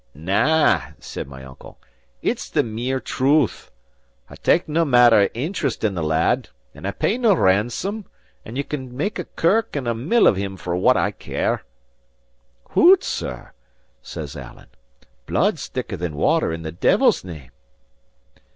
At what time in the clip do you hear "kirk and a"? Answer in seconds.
9.25-9.93